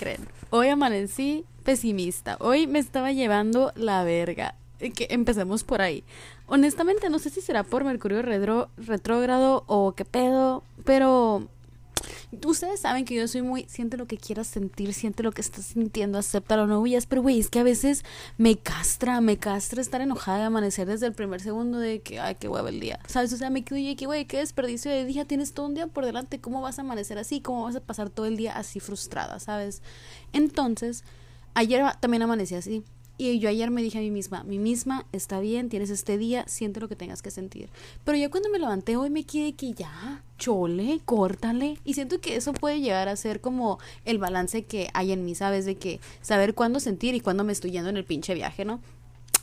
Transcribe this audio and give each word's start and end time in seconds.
Creen? 0.00 0.26
Hoy 0.48 0.68
amanecí 0.68 1.44
pesimista. 1.62 2.38
Hoy 2.40 2.66
me 2.66 2.78
estaba 2.78 3.12
llevando 3.12 3.70
la 3.76 4.02
verga. 4.02 4.54
Que 4.78 5.08
empecemos 5.10 5.62
por 5.62 5.82
ahí. 5.82 6.04
Honestamente, 6.46 7.10
no 7.10 7.18
sé 7.18 7.28
si 7.28 7.42
será 7.42 7.64
por 7.64 7.84
Mercurio 7.84 8.22
retrógrado 8.22 9.62
o 9.66 9.92
qué 9.92 10.06
pedo, 10.06 10.62
pero 10.84 11.48
ustedes 12.44 12.80
saben 12.80 13.04
que 13.04 13.14
yo 13.14 13.26
soy 13.28 13.42
muy, 13.42 13.64
siente 13.68 13.96
lo 13.96 14.06
que 14.06 14.16
quieras 14.16 14.46
sentir, 14.46 14.94
siente 14.94 15.22
lo 15.22 15.32
que 15.32 15.40
estás 15.40 15.64
sintiendo, 15.66 16.18
acéptalo, 16.18 16.66
no 16.66 16.80
huyas, 16.80 17.06
pero 17.06 17.22
güey, 17.22 17.40
es 17.40 17.48
que 17.50 17.58
a 17.58 17.62
veces 17.62 18.04
me 18.38 18.56
castra, 18.56 19.20
me 19.20 19.38
castra 19.38 19.80
estar 19.80 20.00
enojada 20.00 20.38
de 20.38 20.44
amanecer 20.44 20.86
desde 20.86 21.06
el 21.06 21.12
primer 21.12 21.40
segundo 21.40 21.78
de 21.78 22.00
que, 22.00 22.20
ay, 22.20 22.36
qué 22.36 22.48
huevo 22.48 22.68
el 22.68 22.80
día, 22.80 23.00
¿sabes? 23.06 23.32
O 23.32 23.36
sea, 23.36 23.50
me 23.50 23.64
quedo 23.64 23.78
y 23.78 23.96
que, 23.96 24.06
güey, 24.06 24.26
qué 24.26 24.38
desperdicio 24.38 24.90
de 24.90 25.04
día, 25.04 25.24
tienes 25.24 25.52
todo 25.52 25.66
un 25.66 25.74
día 25.74 25.86
por 25.86 26.04
delante, 26.04 26.40
¿cómo 26.40 26.60
vas 26.60 26.78
a 26.78 26.82
amanecer 26.82 27.18
así? 27.18 27.40
¿Cómo 27.40 27.64
vas 27.64 27.76
a 27.76 27.80
pasar 27.80 28.10
todo 28.10 28.26
el 28.26 28.36
día 28.36 28.56
así 28.56 28.80
frustrada, 28.80 29.40
¿sabes? 29.40 29.82
Entonces, 30.32 31.04
ayer 31.54 31.84
también 32.00 32.22
amanecí 32.22 32.54
así, 32.54 32.84
y 33.20 33.38
yo 33.38 33.50
ayer 33.50 33.70
me 33.70 33.82
dije 33.82 33.98
a 33.98 34.00
mí 34.00 34.10
misma, 34.10 34.44
mi 34.44 34.58
misma, 34.58 35.04
está 35.12 35.40
bien, 35.40 35.68
tienes 35.68 35.90
este 35.90 36.16
día, 36.16 36.44
siente 36.48 36.80
lo 36.80 36.88
que 36.88 36.96
tengas 36.96 37.20
que 37.20 37.30
sentir. 37.30 37.68
Pero 38.02 38.16
ya 38.16 38.30
cuando 38.30 38.48
me 38.48 38.58
levanté 38.58 38.96
hoy 38.96 39.10
me 39.10 39.24
quedé 39.24 39.52
que 39.52 39.74
ya, 39.74 40.22
chole, 40.38 41.00
córtale. 41.04 41.78
Y 41.84 41.92
siento 41.92 42.18
que 42.22 42.36
eso 42.36 42.54
puede 42.54 42.80
llegar 42.80 43.08
a 43.08 43.16
ser 43.16 43.42
como 43.42 43.78
el 44.06 44.16
balance 44.16 44.64
que 44.64 44.88
hay 44.94 45.12
en 45.12 45.26
mí, 45.26 45.34
¿sabes? 45.34 45.66
De 45.66 45.74
que 45.74 46.00
saber 46.22 46.54
cuándo 46.54 46.80
sentir 46.80 47.14
y 47.14 47.20
cuándo 47.20 47.44
me 47.44 47.52
estoy 47.52 47.72
yendo 47.72 47.90
en 47.90 47.98
el 47.98 48.04
pinche 48.06 48.32
viaje, 48.32 48.64
¿no? 48.64 48.80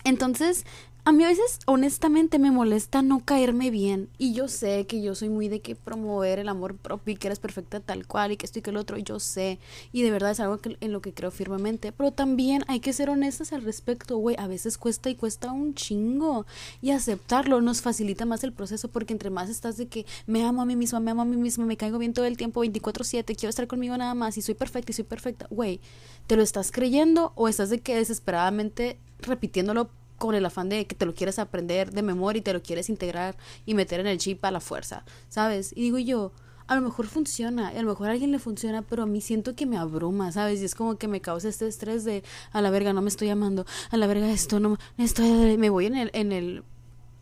Entonces, 0.03 0.65
a 1.07 1.13
mí 1.13 1.23
a 1.23 1.27
veces 1.27 1.59
honestamente 1.67 2.37
me 2.37 2.51
molesta 2.51 3.01
no 3.01 3.23
caerme 3.23 3.71
bien. 3.71 4.09
Y 4.17 4.33
yo 4.33 4.49
sé 4.49 4.85
que 4.87 5.01
yo 5.01 5.15
soy 5.15 5.29
muy 5.29 5.47
de 5.47 5.61
que 5.61 5.73
promover 5.73 6.37
el 6.37 6.49
amor 6.49 6.75
propio 6.75 7.13
y 7.13 7.15
que 7.15 7.29
eres 7.29 7.39
perfecta 7.39 7.79
tal 7.79 8.05
cual 8.05 8.33
y 8.33 8.35
que 8.35 8.45
esto 8.45 8.59
y 8.59 8.61
que 8.61 8.71
el 8.71 8.75
otro, 8.75 8.97
yo 8.97 9.17
sé. 9.21 9.57
Y 9.93 10.01
de 10.01 10.11
verdad 10.11 10.31
es 10.31 10.41
algo 10.41 10.59
en 10.65 10.91
lo 10.91 10.99
que 10.99 11.13
creo 11.13 11.31
firmemente, 11.31 11.93
pero 11.93 12.11
también 12.11 12.65
hay 12.67 12.81
que 12.81 12.91
ser 12.91 13.09
honestas 13.09 13.53
al 13.53 13.61
respecto, 13.61 14.17
güey, 14.17 14.35
a 14.37 14.47
veces 14.47 14.77
cuesta 14.77 15.09
y 15.09 15.15
cuesta 15.15 15.53
un 15.53 15.75
chingo. 15.75 16.45
Y 16.81 16.91
aceptarlo 16.91 17.61
nos 17.61 17.81
facilita 17.81 18.25
más 18.25 18.43
el 18.43 18.51
proceso 18.51 18.89
porque 18.89 19.13
entre 19.13 19.29
más 19.29 19.49
estás 19.49 19.77
de 19.77 19.87
que 19.87 20.05
me 20.25 20.43
amo 20.43 20.61
a 20.61 20.65
mí 20.65 20.75
misma, 20.75 20.99
me 20.99 21.11
amo 21.11 21.21
a 21.21 21.25
mí 21.25 21.37
misma, 21.37 21.65
me 21.65 21.77
caigo 21.77 21.99
bien 21.99 22.11
todo 22.11 22.25
el 22.25 22.35
tiempo 22.35 22.65
24/7, 22.65 23.33
quiero 23.33 23.49
estar 23.49 23.67
conmigo 23.67 23.95
nada 23.95 24.13
más 24.13 24.37
y 24.37 24.41
soy 24.41 24.55
perfecta 24.55 24.91
y 24.91 24.95
soy 24.95 25.05
perfecta, 25.05 25.47
güey, 25.49 25.79
¿te 26.27 26.35
lo 26.35 26.43
estás 26.43 26.69
creyendo 26.69 27.31
o 27.35 27.47
estás 27.47 27.69
de 27.69 27.79
que 27.79 27.95
desesperadamente 27.95 28.99
repitiéndolo 29.21 29.89
con 30.17 30.35
el 30.35 30.45
afán 30.45 30.69
de 30.69 30.85
que 30.85 30.95
te 30.95 31.05
lo 31.05 31.13
quieres 31.13 31.39
aprender 31.39 31.91
de 31.91 32.01
memoria 32.01 32.39
y 32.39 32.43
te 32.43 32.53
lo 32.53 32.61
quieres 32.61 32.89
integrar 32.89 33.37
y 33.65 33.73
meter 33.73 33.99
en 33.99 34.07
el 34.07 34.17
chip 34.17 34.43
a 34.45 34.51
la 34.51 34.59
fuerza, 34.59 35.03
¿sabes? 35.29 35.71
Y 35.75 35.81
digo 35.81 35.97
yo, 35.97 36.31
a 36.67 36.75
lo 36.75 36.81
mejor 36.81 37.07
funciona, 37.07 37.69
a 37.69 37.81
lo 37.81 37.89
mejor 37.89 38.09
a 38.09 38.11
alguien 38.11 38.31
le 38.31 38.39
funciona, 38.39 38.81
pero 38.81 39.03
a 39.03 39.05
mí 39.05 39.21
siento 39.21 39.55
que 39.55 39.65
me 39.65 39.77
abruma, 39.77 40.31
¿sabes? 40.31 40.61
Y 40.61 40.65
es 40.65 40.75
como 40.75 40.97
que 40.97 41.07
me 41.07 41.21
causa 41.21 41.47
este 41.47 41.67
estrés 41.67 42.03
de, 42.03 42.23
a 42.51 42.61
la 42.61 42.69
verga, 42.69 42.93
no 42.93 43.01
me 43.01 43.09
estoy 43.09 43.29
amando, 43.29 43.65
a 43.89 43.97
la 43.97 44.07
verga 44.07 44.29
esto, 44.29 44.59
no, 44.59 44.77
estoy, 44.97 45.57
me 45.57 45.69
voy 45.69 45.85
en 45.85 45.95
el, 45.95 46.11
en 46.13 46.31
el, 46.31 46.63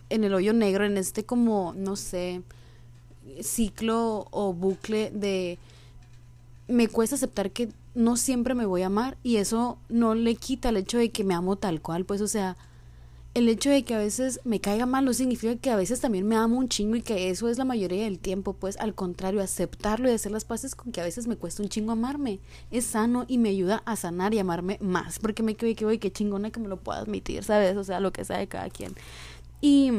en 0.09 0.23
el 0.23 0.33
hoyo 0.33 0.53
negro, 0.53 0.85
en 0.85 0.97
este 0.97 1.25
como, 1.25 1.73
no 1.75 1.95
sé, 1.95 2.41
ciclo 3.41 4.27
o 4.31 4.53
bucle 4.53 5.11
de, 5.11 5.59
me 6.67 6.87
cuesta 6.87 7.15
aceptar 7.15 7.51
que 7.51 7.69
no 7.93 8.17
siempre 8.17 8.55
me 8.55 8.65
voy 8.65 8.81
a 8.81 8.87
amar 8.87 9.17
y 9.23 9.37
eso 9.37 9.77
no 9.89 10.15
le 10.15 10.35
quita 10.35 10.69
el 10.69 10.77
hecho 10.77 10.97
de 10.97 11.11
que 11.11 11.23
me 11.23 11.33
amo 11.35 11.55
tal 11.55 11.81
cual, 11.81 12.05
pues, 12.05 12.21
o 12.21 12.27
sea, 12.27 12.57
el 13.35 13.49
hecho 13.49 13.69
de 13.69 13.83
que 13.83 13.93
a 13.93 13.97
veces 13.97 14.39
me 14.45 14.61
caiga 14.61 14.85
mal 14.85 15.03
no 15.03 15.13
significa 15.13 15.57
que 15.57 15.69
a 15.69 15.75
veces 15.75 15.99
también 15.99 16.25
me 16.25 16.37
amo 16.37 16.57
un 16.57 16.69
chingo 16.69 16.95
y 16.95 17.01
que 17.01 17.29
eso 17.29 17.49
es 17.49 17.57
la 17.57 17.65
mayoría 17.65 18.05
del 18.05 18.17
tiempo, 18.17 18.53
pues 18.53 18.77
al 18.77 18.95
contrario, 18.95 19.41
aceptarlo 19.41 20.09
y 20.09 20.13
hacer 20.13 20.31
las 20.31 20.45
paces 20.45 20.73
con 20.73 20.93
que 20.93 21.01
a 21.01 21.03
veces 21.03 21.27
me 21.27 21.35
cuesta 21.35 21.61
un 21.61 21.67
chingo 21.67 21.91
amarme. 21.91 22.39
Es 22.71 22.85
sano 22.85 23.25
y 23.27 23.37
me 23.37 23.49
ayuda 23.49 23.83
a 23.85 23.97
sanar 23.97 24.33
y 24.33 24.39
amarme 24.39 24.77
más, 24.79 25.19
porque 25.19 25.43
me 25.43 25.55
quedo 25.55 25.75
que, 25.75 25.83
voy, 25.83 25.97
qué 25.97 26.13
chingona 26.13 26.49
que 26.49 26.61
me 26.61 26.69
lo 26.69 26.77
pueda 26.77 26.99
admitir, 26.99 27.43
¿sabes? 27.43 27.75
O 27.75 27.83
sea, 27.83 27.99
lo 27.99 28.13
que 28.13 28.23
sea 28.23 28.37
de 28.37 28.47
cada 28.47 28.69
quien. 28.69 28.95
Y, 29.59 29.91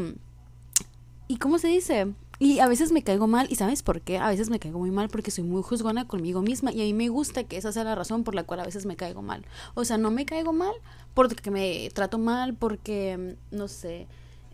¿y 1.29 1.37
cómo 1.37 1.59
se 1.59 1.69
dice? 1.69 2.15
Y 2.39 2.59
a 2.59 2.69
veces 2.69 2.93
me 2.93 3.03
caigo 3.03 3.27
mal, 3.27 3.47
y 3.51 3.57
¿sabes 3.57 3.83
por 3.83 4.01
qué? 4.03 4.19
A 4.19 4.29
veces 4.29 4.51
me 4.51 4.59
caigo 4.59 4.79
muy 4.79 4.91
mal 4.91 5.09
porque 5.09 5.31
soy 5.31 5.45
muy 5.45 5.63
juzgona 5.63 6.07
conmigo 6.07 6.43
misma 6.43 6.73
y 6.73 6.81
a 6.81 6.85
mí 6.85 6.93
me 6.93 7.09
gusta 7.09 7.45
que 7.45 7.57
esa 7.57 7.73
sea 7.73 7.85
la 7.85 7.95
razón 7.95 8.25
por 8.25 8.35
la 8.35 8.45
cual 8.45 8.61
a 8.61 8.65
veces 8.65 8.87
me 8.87 8.97
caigo 8.97 9.23
mal. 9.23 9.45
O 9.75 9.85
sea, 9.85 9.99
no 9.99 10.11
me 10.11 10.27
caigo 10.27 10.53
mal 10.53 10.75
porque 11.15 11.51
me 11.51 11.89
trato 11.95 12.19
mal, 12.19 12.55
porque, 12.55 13.37
no 13.51 13.69
sé, 13.69 14.07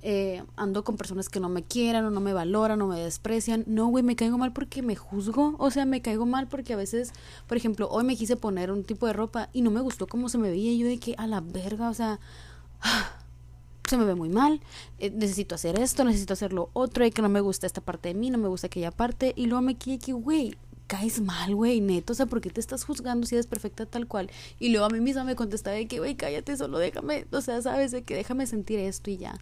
eh, 0.03 0.43
ando 0.57 0.83
con 0.85 0.97
personas 0.97 1.29
que 1.29 1.39
no 1.41 1.49
me 1.49 1.63
quieran 1.63 2.05
o 2.05 2.11
no 2.11 2.21
me 2.21 2.33
valoran 2.33 2.81
o 2.83 2.87
me 2.87 3.01
desprecian. 3.01 3.65
No, 3.67 3.87
güey, 3.87 4.05
me 4.05 4.17
caigo 4.17 4.39
mal 4.39 4.53
porque 4.53 4.83
me 4.83 4.97
juzgo. 4.97 5.55
O 5.59 5.71
sea, 5.71 5.85
me 5.85 6.03
caigo 6.03 6.27
mal 6.27 6.49
porque 6.49 6.75
a 6.75 6.77
veces, 6.77 7.13
por 7.47 7.57
ejemplo, 7.57 7.89
hoy 7.91 8.05
me 8.05 8.17
quise 8.17 8.37
poner 8.37 8.71
un 8.71 8.85
tipo 8.85 9.07
de 9.07 9.13
ropa 9.13 9.49
y 9.53 9.63
no 9.63 9.71
me 9.71 9.81
gustó 9.81 10.07
cómo 10.07 10.29
se 10.29 10.39
me 10.39 10.51
veía. 10.51 10.73
Y 10.73 10.79
yo 10.79 10.87
de 10.87 10.99
que 10.99 11.15
a 11.19 11.27
la 11.27 11.41
verga, 11.41 11.89
o 11.89 11.95
sea 11.95 12.21
se 13.93 13.99
me 13.99 14.05
ve 14.07 14.15
muy 14.15 14.31
mal, 14.31 14.63
eh, 14.99 15.11
necesito 15.11 15.55
hacer 15.55 15.79
esto, 15.79 16.03
necesito 16.03 16.33
hacer 16.33 16.55
lo 16.55 16.71
otro, 16.73 17.05
y 17.05 17.11
que 17.11 17.21
no 17.21 17.29
me 17.29 17.43
gusta 17.43 17.67
esta 17.67 17.83
parte 17.83 18.09
de 18.09 18.15
mí, 18.15 18.31
no 18.31 18.39
me 18.39 18.49
gusta 18.49 18.69
aquella 18.69 18.91
parte, 18.91 19.35
y 19.37 19.45
luego 19.45 19.61
me 19.61 19.75
quedé 19.75 19.99
que, 19.99 20.15
güey, 20.15 20.57
caes 20.87 21.21
mal, 21.21 21.55
güey, 21.55 21.83
neto, 21.83 22.15
o 22.15 22.17
sea, 22.17 22.25
¿por 22.25 22.41
qué 22.41 22.49
te 22.49 22.59
estás 22.59 22.85
juzgando 22.85 23.27
si 23.27 23.35
eres 23.35 23.47
perfecta 23.47 23.85
tal 23.85 24.07
cual? 24.07 24.31
Y 24.59 24.71
luego 24.71 24.87
a 24.87 24.89
mí 24.89 25.01
misma 25.01 25.25
me 25.25 25.37
contestaba 25.37 25.77
de 25.77 25.87
que, 25.89 25.99
güey, 25.99 26.15
cállate, 26.15 26.57
solo 26.57 26.79
déjame, 26.79 27.27
o 27.33 27.43
sea, 27.43 27.61
sabes, 27.61 27.91
de 27.91 28.03
que 28.03 28.15
déjame 28.15 28.47
sentir 28.47 28.79
esto 28.79 29.11
y 29.11 29.19
ya. 29.19 29.39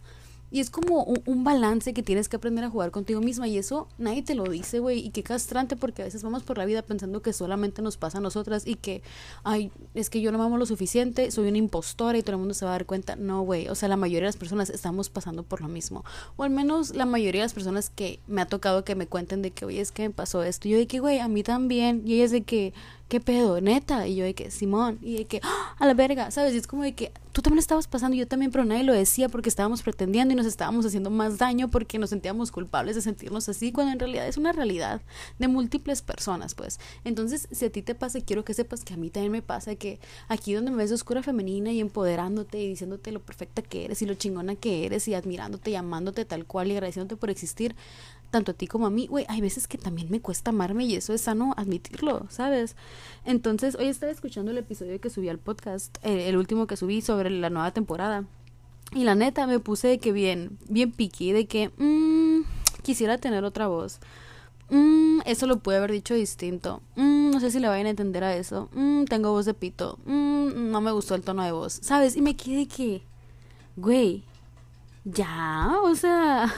Y 0.51 0.59
es 0.59 0.69
como 0.69 1.03
un, 1.03 1.43
balance 1.45 1.93
que 1.93 2.03
tienes 2.03 2.27
que 2.27 2.35
aprender 2.35 2.65
a 2.65 2.69
jugar 2.69 2.91
contigo 2.91 3.21
misma 3.21 3.47
y 3.47 3.57
eso 3.57 3.87
nadie 3.97 4.21
te 4.21 4.35
lo 4.35 4.43
dice, 4.43 4.79
güey. 4.79 4.99
Y 4.99 5.11
qué 5.11 5.23
castrante 5.23 5.77
porque 5.77 6.01
a 6.01 6.05
veces 6.05 6.23
vamos 6.23 6.43
por 6.43 6.57
la 6.57 6.65
vida 6.65 6.81
pensando 6.81 7.21
que 7.21 7.31
solamente 7.31 7.81
nos 7.81 7.95
pasa 7.95 8.17
a 8.17 8.21
nosotras 8.21 8.67
y 8.67 8.75
que, 8.75 9.01
ay, 9.43 9.71
es 9.93 10.09
que 10.09 10.19
yo 10.19 10.31
no 10.31 10.37
me 10.37 10.43
amo 10.43 10.57
lo 10.57 10.65
suficiente, 10.65 11.31
soy 11.31 11.47
una 11.47 11.57
impostora 11.57 12.17
y 12.17 12.21
todo 12.21 12.33
el 12.33 12.39
mundo 12.39 12.53
se 12.53 12.65
va 12.65 12.71
a 12.71 12.73
dar 12.73 12.85
cuenta. 12.85 13.15
No, 13.15 13.43
güey. 13.43 13.69
O 13.69 13.75
sea, 13.75 13.87
la 13.87 13.95
mayoría 13.95 14.23
de 14.23 14.27
las 14.27 14.37
personas 14.37 14.69
estamos 14.69 15.09
pasando 15.09 15.43
por 15.43 15.61
lo 15.61 15.69
mismo. 15.69 16.03
O 16.35 16.43
al 16.43 16.49
menos 16.49 16.95
la 16.95 17.05
mayoría 17.05 17.41
de 17.41 17.45
las 17.45 17.53
personas 17.53 17.89
que 17.89 18.19
me 18.27 18.41
ha 18.41 18.45
tocado 18.45 18.83
que 18.83 18.95
me 18.95 19.07
cuenten 19.07 19.41
de 19.41 19.51
que, 19.51 19.63
oye, 19.63 19.79
es 19.79 19.93
que 19.93 20.03
me 20.03 20.09
pasó 20.09 20.43
esto. 20.43 20.67
Yo 20.67 20.77
de 20.77 20.85
que, 20.85 20.99
güey, 20.99 21.19
a 21.19 21.29
mí 21.29 21.43
también. 21.43 22.03
Y 22.05 22.15
ella 22.15 22.25
es 22.25 22.31
de 22.31 22.41
que, 22.41 22.73
¿qué 23.11 23.19
pedo? 23.19 23.59
Neta. 23.59 24.07
Y 24.07 24.15
yo 24.15 24.23
de 24.23 24.33
que, 24.33 24.49
Simón. 24.51 24.97
Y 25.01 25.17
de 25.17 25.25
que, 25.25 25.41
¡Ah! 25.43 25.75
a 25.77 25.85
la 25.85 25.93
verga, 25.93 26.31
¿sabes? 26.31 26.53
Y 26.53 26.57
es 26.57 26.65
como 26.65 26.83
de 26.83 26.93
que 26.93 27.11
tú 27.33 27.41
también 27.41 27.59
estabas 27.59 27.85
pasando, 27.85 28.15
yo 28.15 28.25
también, 28.25 28.51
pero 28.51 28.63
nadie 28.63 28.85
lo 28.85 28.93
decía 28.93 29.27
porque 29.27 29.49
estábamos 29.49 29.81
pretendiendo 29.81 30.33
y 30.33 30.37
nos 30.37 30.45
estábamos 30.45 30.85
haciendo 30.85 31.09
más 31.09 31.37
daño 31.37 31.69
porque 31.69 31.99
nos 31.99 32.11
sentíamos 32.11 32.51
culpables 32.51 32.95
de 32.95 33.01
sentirnos 33.01 33.49
así, 33.49 33.73
cuando 33.73 33.91
en 33.91 33.99
realidad 33.99 34.27
es 34.27 34.37
una 34.37 34.53
realidad 34.53 35.01
de 35.39 35.49
múltiples 35.49 36.01
personas, 36.01 36.55
pues. 36.55 36.79
Entonces, 37.03 37.49
si 37.51 37.65
a 37.65 37.69
ti 37.69 37.81
te 37.81 37.95
pasa, 37.95 38.21
quiero 38.21 38.45
que 38.45 38.53
sepas 38.53 38.85
que 38.85 38.93
a 38.93 38.97
mí 38.97 39.09
también 39.09 39.33
me 39.33 39.41
pasa 39.41 39.75
que 39.75 39.99
aquí 40.29 40.53
donde 40.53 40.71
me 40.71 40.77
ves 40.77 40.93
oscura 40.93 41.21
femenina 41.21 41.73
y 41.73 41.81
empoderándote 41.81 42.61
y 42.61 42.69
diciéndote 42.69 43.11
lo 43.11 43.21
perfecta 43.21 43.61
que 43.61 43.83
eres 43.83 44.01
y 44.01 44.05
lo 44.05 44.13
chingona 44.13 44.55
que 44.55 44.85
eres 44.85 45.05
y 45.09 45.15
admirándote 45.15 45.71
y 45.71 45.75
amándote 45.75 46.23
tal 46.23 46.45
cual 46.45 46.69
y 46.69 46.71
agradeciéndote 46.71 47.17
por 47.17 47.29
existir, 47.29 47.75
tanto 48.31 48.51
a 48.51 48.53
ti 48.53 48.65
como 48.65 48.87
a 48.87 48.89
mí, 48.89 49.07
güey, 49.07 49.25
hay 49.27 49.41
veces 49.41 49.67
que 49.67 49.77
también 49.77 50.09
me 50.09 50.21
cuesta 50.21 50.49
amarme 50.49 50.85
y 50.85 50.95
eso 50.95 51.13
es 51.13 51.21
sano 51.21 51.53
admitirlo, 51.57 52.25
¿sabes? 52.29 52.75
Entonces, 53.25 53.75
hoy 53.75 53.87
estaba 53.87 54.11
escuchando 54.11 54.51
el 54.51 54.57
episodio 54.57 54.99
que 54.99 55.09
subí 55.09 55.29
al 55.29 55.37
podcast, 55.37 55.97
eh, 56.03 56.29
el 56.29 56.37
último 56.37 56.65
que 56.65 56.77
subí 56.77 57.01
sobre 57.01 57.29
la 57.29 57.49
nueva 57.49 57.71
temporada. 57.71 58.25
Y 58.93 59.03
la 59.03 59.15
neta 59.15 59.47
me 59.47 59.59
puse 59.59 59.87
de 59.89 59.99
que 59.99 60.11
bien, 60.11 60.57
bien 60.67 60.91
piqui, 60.91 61.31
de 61.31 61.45
que 61.45 61.71
mmm, 61.77 62.41
quisiera 62.81 63.17
tener 63.17 63.43
otra 63.43 63.67
voz. 63.67 63.99
Mm, 64.69 65.19
eso 65.25 65.47
lo 65.47 65.59
pude 65.59 65.77
haber 65.77 65.91
dicho 65.91 66.13
distinto. 66.13 66.81
Mm, 66.95 67.31
no 67.31 67.39
sé 67.39 67.51
si 67.51 67.59
le 67.59 67.67
vayan 67.67 67.87
a 67.87 67.91
entender 67.91 68.23
a 68.23 68.35
eso. 68.35 68.69
Mm, 68.73 69.03
tengo 69.05 69.31
voz 69.31 69.45
de 69.45 69.53
pito. 69.53 69.99
No 70.05 70.81
me 70.81 70.91
gustó 70.91 71.15
el 71.15 71.23
tono 71.23 71.43
de 71.43 71.51
voz. 71.51 71.79
¿Sabes? 71.81 72.15
Y 72.15 72.21
me 72.21 72.35
quedé 72.35 72.67
que, 72.67 73.03
güey, 73.75 74.23
ya, 75.03 75.75
o 75.83 75.95
sea, 75.95 76.53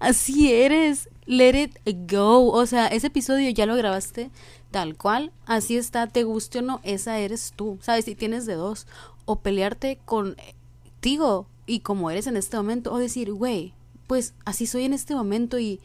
así 0.00 0.52
eres. 0.52 1.08
Let 1.26 1.70
it 1.84 2.10
go. 2.10 2.52
O 2.52 2.66
sea, 2.66 2.86
ese 2.86 3.08
episodio 3.08 3.50
ya 3.50 3.66
lo 3.66 3.74
grabaste 3.74 4.30
tal 4.70 4.96
cual, 4.96 5.32
así 5.46 5.76
está, 5.78 6.06
te 6.06 6.24
guste 6.24 6.58
o 6.58 6.62
no, 6.62 6.80
esa 6.82 7.18
eres 7.18 7.54
tú, 7.56 7.78
¿sabes? 7.80 8.04
Si 8.04 8.14
tienes 8.14 8.44
de 8.44 8.54
dos, 8.56 8.86
o 9.24 9.36
pelearte 9.36 9.98
contigo 10.04 11.46
y 11.66 11.80
como 11.80 12.10
eres 12.10 12.26
en 12.26 12.36
este 12.36 12.58
momento, 12.58 12.92
o 12.92 12.98
decir, 12.98 13.32
güey, 13.32 13.72
pues 14.06 14.34
así 14.44 14.66
soy 14.66 14.84
en 14.84 14.92
este 14.92 15.14
momento 15.14 15.58
y 15.58 15.80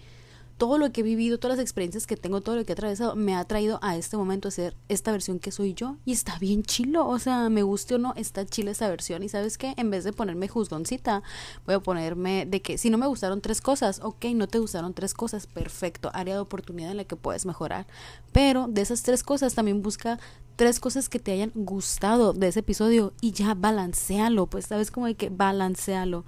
todo 0.62 0.78
lo 0.78 0.92
que 0.92 1.02
he 1.02 1.04
vivido, 1.04 1.40
todas 1.40 1.58
las 1.58 1.63
experiencias 1.63 2.06
que 2.06 2.16
tengo, 2.16 2.42
todo 2.42 2.56
lo 2.56 2.63
que 2.63 2.74
he 2.74 2.74
atravesado, 2.74 3.16
me 3.16 3.34
ha 3.36 3.44
traído 3.46 3.80
a 3.81 3.98
este 3.98 4.16
momento 4.16 4.48
a 4.48 4.52
ser 4.52 4.78
esta 4.90 5.12
versión 5.12 5.40
que 5.40 5.52
soy 5.52 5.74
yo. 5.74 5.98
Y 6.06 6.12
está 6.12 6.38
bien 6.38 6.62
chilo, 6.62 7.08
o 7.08 7.18
sea, 7.18 7.50
me 7.50 7.63
guste 7.63 7.96
o 7.96 7.98
no, 7.98 8.13
está 8.16 8.46
chila 8.46 8.69
esta 8.69 8.88
versión. 8.88 9.24
Y 9.24 9.30
sabes 9.30 9.58
qué, 9.58 9.74
en 9.75 9.90
vez 9.90 10.04
de 10.04 10.13
ponerme 10.13 10.48
juzgoncita, 10.48 11.24
voy 11.66 11.74
a 11.74 11.80
ponerme 11.80 12.46
de 12.46 12.62
que 12.62 12.78
si 12.78 12.92
no 12.92 13.00
me 13.00 13.08
gustaron 13.08 13.42
tres 13.42 13.60
cosas, 13.60 14.02
ok, 14.04 14.24
no 14.36 14.48
te 14.48 14.60
gustaron 14.60 14.94
tres 14.94 15.16
cosas, 15.16 15.48
perfecto, 15.48 16.12
área 16.13 16.36
de 16.36 16.42
oportunidad 16.42 16.92
en 16.92 16.98
la 16.98 17.06
que 17.06 17.16
puedes 17.16 17.48
mejorar. 17.48 17.88
Pero 18.31 18.68
de 18.68 18.81
esas 18.81 19.02
tres 19.02 19.24
cosas 19.24 19.56
también 19.56 19.81
busca 19.81 20.19
tres 20.58 20.80
cosas 20.80 21.10
que 21.10 21.18
te 21.18 21.31
hayan 21.31 21.52
gustado 21.56 22.34
de 22.34 22.50
ese 22.50 22.60
episodio 22.60 23.13
y 23.19 23.31
ya 23.31 23.56
balancealo, 23.56 24.46
pues 24.46 24.68
sabes 24.68 24.92
como 24.92 25.08
de 25.08 25.16
que 25.16 25.31
balancealo. 25.31 26.24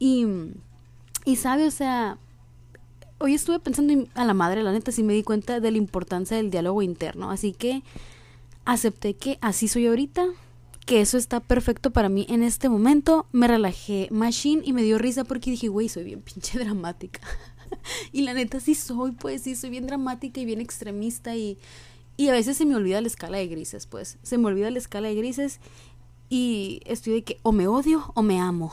Y, 0.00 0.26
y 1.24 1.36
sabe, 1.36 1.68
o 1.68 1.70
sea, 1.70 2.18
hoy 3.24 3.34
estuve 3.34 3.58
pensando 3.58 4.06
a 4.14 4.24
la 4.26 4.34
madre, 4.34 4.62
la 4.62 4.70
neta, 4.70 4.92
sí 4.92 5.02
me 5.02 5.14
di 5.14 5.22
cuenta 5.22 5.58
de 5.58 5.70
la 5.70 5.78
importancia 5.78 6.36
del 6.36 6.50
diálogo 6.50 6.82
interno. 6.82 7.30
Así 7.30 7.52
que 7.52 7.82
acepté 8.66 9.14
que 9.14 9.38
así 9.40 9.66
soy 9.66 9.86
ahorita, 9.86 10.26
que 10.84 11.00
eso 11.00 11.16
está 11.16 11.40
perfecto 11.40 11.90
para 11.90 12.10
mí 12.10 12.26
en 12.28 12.42
este 12.42 12.68
momento. 12.68 13.26
Me 13.32 13.48
relajé 13.48 14.08
machine 14.10 14.60
y 14.62 14.74
me 14.74 14.82
dio 14.82 14.98
risa 14.98 15.24
porque 15.24 15.50
dije, 15.50 15.68
güey, 15.68 15.88
soy 15.88 16.04
bien 16.04 16.20
pinche 16.20 16.58
dramática. 16.62 17.20
y 18.12 18.22
la 18.22 18.34
neta 18.34 18.60
sí 18.60 18.74
soy, 18.74 19.12
pues 19.12 19.40
sí, 19.40 19.56
soy 19.56 19.70
bien 19.70 19.86
dramática 19.86 20.38
y 20.42 20.44
bien 20.44 20.60
extremista 20.60 21.34
y, 21.34 21.56
y 22.18 22.28
a 22.28 22.32
veces 22.32 22.58
se 22.58 22.66
me 22.66 22.76
olvida 22.76 23.00
la 23.00 23.06
escala 23.06 23.38
de 23.38 23.46
grises, 23.46 23.86
pues. 23.86 24.18
Se 24.22 24.36
me 24.36 24.48
olvida 24.48 24.70
la 24.70 24.78
escala 24.78 25.08
de 25.08 25.14
grises 25.14 25.60
y 26.36 26.80
estoy 26.84 27.12
de 27.12 27.22
que 27.22 27.38
o 27.44 27.52
me 27.52 27.68
odio 27.68 28.10
o 28.14 28.22
me 28.22 28.40
amo. 28.40 28.72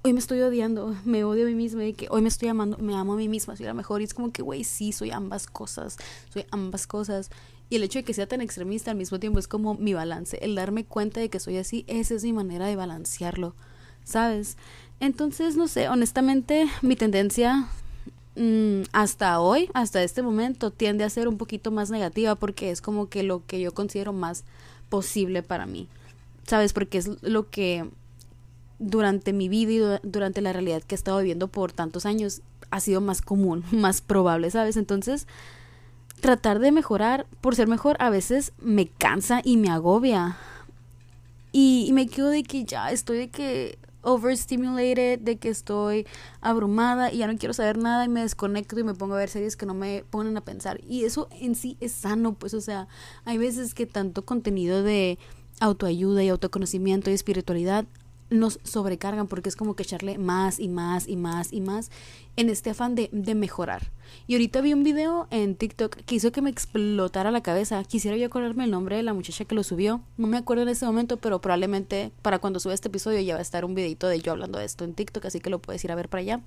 Hoy 0.00 0.14
me 0.14 0.18
estoy 0.18 0.40
odiando, 0.40 0.96
me 1.04 1.24
odio 1.24 1.44
a 1.44 1.46
mí 1.46 1.54
misma, 1.54 1.82
de 1.82 1.92
que 1.92 2.06
hoy 2.08 2.22
me 2.22 2.28
estoy 2.30 2.48
amando, 2.48 2.78
me 2.78 2.94
amo 2.94 3.12
a 3.12 3.16
mí 3.16 3.28
misma, 3.28 3.54
soy 3.54 3.66
la 3.66 3.74
mejor. 3.74 4.00
Y 4.00 4.04
es 4.04 4.14
como 4.14 4.32
que, 4.32 4.40
güey, 4.40 4.64
sí, 4.64 4.92
soy 4.92 5.10
ambas 5.10 5.46
cosas, 5.46 5.98
soy 6.32 6.46
ambas 6.50 6.86
cosas. 6.86 7.30
Y 7.68 7.76
el 7.76 7.82
hecho 7.82 7.98
de 7.98 8.04
que 8.04 8.14
sea 8.14 8.26
tan 8.26 8.40
extremista 8.40 8.92
al 8.92 8.96
mismo 8.96 9.20
tiempo 9.20 9.38
es 9.38 9.46
como 9.46 9.74
mi 9.74 9.92
balance. 9.92 10.38
El 10.40 10.54
darme 10.54 10.86
cuenta 10.86 11.20
de 11.20 11.28
que 11.28 11.38
soy 11.38 11.58
así, 11.58 11.84
esa 11.86 12.14
es 12.14 12.24
mi 12.24 12.32
manera 12.32 12.64
de 12.64 12.76
balancearlo, 12.76 13.54
¿sabes? 14.04 14.56
Entonces, 14.98 15.54
no 15.54 15.68
sé, 15.68 15.90
honestamente, 15.90 16.66
mi 16.80 16.96
tendencia 16.96 17.68
mm, 18.36 18.84
hasta 18.92 19.38
hoy, 19.38 19.68
hasta 19.74 20.02
este 20.02 20.22
momento, 20.22 20.70
tiende 20.70 21.04
a 21.04 21.10
ser 21.10 21.28
un 21.28 21.36
poquito 21.36 21.70
más 21.70 21.90
negativa 21.90 22.36
porque 22.36 22.70
es 22.70 22.80
como 22.80 23.10
que 23.10 23.22
lo 23.22 23.44
que 23.44 23.60
yo 23.60 23.74
considero 23.74 24.14
más 24.14 24.44
posible 24.88 25.42
para 25.42 25.66
mí. 25.66 25.88
¿Sabes? 26.46 26.72
Porque 26.72 26.98
es 26.98 27.22
lo 27.22 27.50
que 27.50 27.88
durante 28.78 29.32
mi 29.32 29.48
vida 29.48 30.00
y 30.02 30.08
durante 30.08 30.40
la 30.40 30.52
realidad 30.52 30.82
que 30.82 30.94
he 30.94 30.96
estado 30.96 31.18
viviendo 31.18 31.48
por 31.48 31.72
tantos 31.72 32.04
años 32.04 32.42
ha 32.70 32.80
sido 32.80 33.00
más 33.00 33.22
común, 33.22 33.64
más 33.72 34.00
probable, 34.00 34.50
¿sabes? 34.50 34.76
Entonces, 34.76 35.26
tratar 36.20 36.58
de 36.58 36.72
mejorar 36.72 37.26
por 37.40 37.54
ser 37.54 37.68
mejor 37.68 37.96
a 38.00 38.10
veces 38.10 38.52
me 38.58 38.88
cansa 38.88 39.40
y 39.44 39.56
me 39.56 39.70
agobia. 39.70 40.36
Y, 41.52 41.90
me 41.92 42.06
quedo 42.06 42.30
de 42.30 42.44
que 42.44 42.64
ya 42.64 42.90
estoy 42.90 43.18
de 43.18 43.28
que 43.28 43.78
overstimulated, 44.00 45.20
de 45.20 45.36
que 45.36 45.50
estoy 45.50 46.06
abrumada 46.40 47.12
y 47.12 47.18
ya 47.18 47.26
no 47.26 47.36
quiero 47.36 47.52
saber 47.52 47.76
nada 47.76 48.04
y 48.06 48.08
me 48.08 48.22
desconecto 48.22 48.78
y 48.80 48.84
me 48.84 48.94
pongo 48.94 49.14
a 49.14 49.18
ver 49.18 49.28
series 49.28 49.54
que 49.54 49.66
no 49.66 49.74
me 49.74 50.04
ponen 50.10 50.36
a 50.36 50.40
pensar. 50.40 50.80
Y 50.82 51.04
eso 51.04 51.28
en 51.30 51.54
sí 51.54 51.76
es 51.80 51.92
sano, 51.92 52.32
pues, 52.32 52.54
o 52.54 52.60
sea, 52.60 52.88
hay 53.26 53.36
veces 53.36 53.74
que 53.74 53.86
tanto 53.86 54.24
contenido 54.24 54.82
de 54.82 55.18
autoayuda 55.62 56.24
y 56.24 56.28
autoconocimiento 56.28 57.10
y 57.10 57.14
espiritualidad 57.14 57.86
nos 58.30 58.58
sobrecargan 58.64 59.28
porque 59.28 59.48
es 59.48 59.56
como 59.56 59.76
que 59.76 59.82
echarle 59.82 60.18
más 60.18 60.58
y 60.58 60.68
más 60.68 61.06
y 61.06 61.16
más 61.16 61.52
y 61.52 61.60
más 61.60 61.90
en 62.36 62.48
este 62.48 62.70
afán 62.70 62.94
de, 62.94 63.10
de, 63.12 63.34
mejorar. 63.34 63.90
Y 64.26 64.34
ahorita 64.34 64.62
vi 64.62 64.72
un 64.72 64.82
video 64.82 65.28
en 65.30 65.54
TikTok 65.54 65.96
que 65.96 66.14
hizo 66.14 66.32
que 66.32 66.40
me 66.40 66.48
explotara 66.48 67.30
la 67.30 67.42
cabeza. 67.42 67.84
Quisiera 67.84 68.16
yo 68.16 68.26
acordarme 68.26 68.64
el 68.64 68.70
nombre 68.70 68.96
de 68.96 69.02
la 69.02 69.12
muchacha 69.12 69.44
que 69.44 69.54
lo 69.54 69.62
subió. 69.62 70.00
No 70.16 70.26
me 70.26 70.38
acuerdo 70.38 70.62
en 70.62 70.70
este 70.70 70.86
momento, 70.86 71.18
pero 71.18 71.42
probablemente 71.42 72.10
para 72.22 72.38
cuando 72.38 72.58
suba 72.58 72.72
este 72.72 72.88
episodio 72.88 73.20
ya 73.20 73.34
va 73.34 73.40
a 73.40 73.42
estar 73.42 73.66
un 73.66 73.74
videito 73.74 74.08
de 74.08 74.18
yo 74.20 74.32
hablando 74.32 74.58
de 74.58 74.64
esto 74.64 74.84
en 74.84 74.94
TikTok, 74.94 75.26
así 75.26 75.40
que 75.40 75.50
lo 75.50 75.60
puedes 75.60 75.84
ir 75.84 75.92
a 75.92 75.94
ver 75.94 76.08
para 76.08 76.22
allá. 76.22 76.40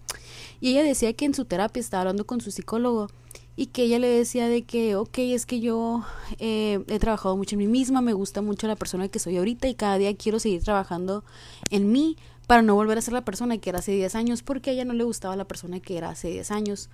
Y 0.59 0.71
ella 0.71 0.83
decía 0.83 1.13
que 1.13 1.25
en 1.25 1.35
su 1.35 1.45
terapia 1.45 1.79
estaba 1.79 2.01
hablando 2.01 2.25
con 2.25 2.41
su 2.41 2.49
psicólogo 2.49 3.09
y 3.57 3.67
que 3.67 3.83
ella 3.83 3.99
le 3.99 4.07
decía 4.07 4.47
de 4.47 4.63
que, 4.63 4.95
ok, 4.95 5.17
es 5.19 5.45
que 5.45 5.59
yo 5.59 6.03
eh, 6.39 6.83
he 6.87 6.99
trabajado 6.99 7.37
mucho 7.37 7.55
en 7.55 7.59
mí 7.59 7.67
misma, 7.67 8.01
me 8.01 8.13
gusta 8.13 8.41
mucho 8.41 8.67
la 8.67 8.75
persona 8.75 9.07
que 9.07 9.19
soy 9.19 9.37
ahorita 9.37 9.67
y 9.67 9.75
cada 9.75 9.97
día 9.97 10.15
quiero 10.15 10.39
seguir 10.39 10.63
trabajando 10.63 11.23
en 11.69 11.91
mí 11.91 12.17
para 12.47 12.61
no 12.61 12.75
volver 12.75 12.97
a 12.97 13.01
ser 13.01 13.13
la 13.13 13.23
persona 13.23 13.57
que 13.57 13.69
era 13.69 13.79
hace 13.79 13.93
10 13.93 14.15
años, 14.15 14.43
porque 14.43 14.69
a 14.69 14.73
ella 14.73 14.85
no 14.85 14.93
le 14.93 15.03
gustaba 15.03 15.35
la 15.35 15.45
persona 15.45 15.79
que 15.79 15.97
era 15.97 16.09
hace 16.09 16.29
10 16.29 16.51
años. 16.51 16.89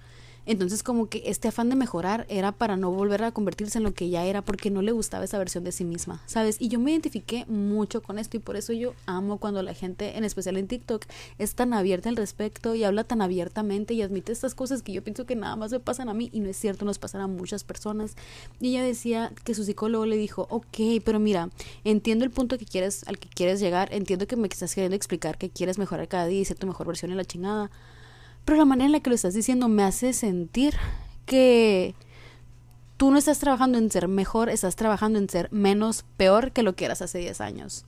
Entonces 0.45 0.83
como 0.83 1.07
que 1.07 1.23
este 1.25 1.47
afán 1.47 1.69
de 1.69 1.75
mejorar 1.75 2.25
era 2.29 2.51
para 2.51 2.77
no 2.77 2.91
volver 2.91 3.23
a 3.23 3.31
convertirse 3.31 3.77
en 3.77 3.83
lo 3.83 3.93
que 3.93 4.09
ya 4.09 4.25
era 4.25 4.41
porque 4.41 4.71
no 4.71 4.81
le 4.81 4.91
gustaba 4.91 5.25
esa 5.25 5.37
versión 5.37 5.63
de 5.63 5.71
sí 5.71 5.83
misma, 5.83 6.21
¿sabes? 6.25 6.57
Y 6.59 6.67
yo 6.67 6.79
me 6.79 6.91
identifiqué 6.91 7.45
mucho 7.47 8.01
con 8.01 8.17
esto 8.17 8.37
y 8.37 8.39
por 8.39 8.55
eso 8.55 8.73
yo 8.73 8.93
amo 9.05 9.37
cuando 9.37 9.61
la 9.61 9.73
gente, 9.73 10.17
en 10.17 10.23
especial 10.23 10.57
en 10.57 10.67
TikTok, 10.67 11.05
es 11.37 11.55
tan 11.55 11.73
abierta 11.73 12.09
al 12.09 12.15
respecto 12.15 12.75
y 12.75 12.83
habla 12.83 13.03
tan 13.03 13.21
abiertamente 13.21 13.93
y 13.93 14.01
admite 14.01 14.31
estas 14.31 14.55
cosas 14.55 14.81
que 14.81 14.91
yo 14.91 15.03
pienso 15.03 15.25
que 15.25 15.35
nada 15.35 15.55
más 15.55 15.71
me 15.71 15.79
pasan 15.79 16.09
a 16.09 16.13
mí 16.13 16.29
y 16.33 16.39
no 16.39 16.49
es 16.49 16.57
cierto, 16.57 16.85
nos 16.85 16.99
pasan 16.99 17.21
a 17.21 17.27
muchas 17.27 17.63
personas. 17.63 18.15
Y 18.59 18.69
ella 18.69 18.83
decía 18.83 19.31
que 19.43 19.53
su 19.53 19.63
psicólogo 19.63 20.05
le 20.05 20.17
dijo, 20.17 20.47
ok, 20.49 21.01
pero 21.05 21.19
mira, 21.19 21.49
entiendo 21.83 22.25
el 22.25 22.31
punto 22.31 22.57
que 22.57 22.65
quieres, 22.65 23.07
al 23.07 23.19
que 23.19 23.29
quieres 23.29 23.59
llegar, 23.59 23.93
entiendo 23.93 24.27
que 24.27 24.35
me 24.35 24.47
estás 24.47 24.73
queriendo 24.73 24.95
explicar 24.95 25.37
que 25.37 25.49
quieres 25.49 25.77
mejorar 25.77 26.07
cada 26.07 26.25
día 26.25 26.41
y 26.41 26.45
ser 26.45 26.57
tu 26.57 26.67
mejor 26.67 26.87
versión 26.87 27.11
en 27.11 27.17
la 27.17 27.25
chingada 27.25 27.69
pero 28.45 28.57
la 28.57 28.65
manera 28.65 28.87
en 28.87 28.91
la 28.91 28.99
que 28.99 29.09
lo 29.09 29.15
estás 29.15 29.33
diciendo 29.33 29.67
me 29.67 29.83
hace 29.83 30.13
sentir 30.13 30.75
que 31.25 31.95
tú 32.97 33.11
no 33.11 33.17
estás 33.17 33.39
trabajando 33.39 33.77
en 33.77 33.89
ser 33.89 34.07
mejor, 34.07 34.49
estás 34.49 34.75
trabajando 34.75 35.17
en 35.17 35.29
ser 35.29 35.51
menos 35.51 36.03
peor 36.17 36.51
que 36.51 36.63
lo 36.63 36.75
que 36.75 36.85
eras 36.85 37.01
hace 37.01 37.19
10 37.19 37.41
años. 37.41 37.85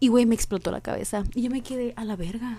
Y 0.00 0.08
güey, 0.08 0.26
me 0.26 0.34
explotó 0.34 0.70
la 0.70 0.80
cabeza. 0.80 1.24
Y 1.34 1.42
yo 1.42 1.50
me 1.50 1.62
quedé 1.62 1.92
a 1.96 2.04
la 2.04 2.16
verga. 2.16 2.58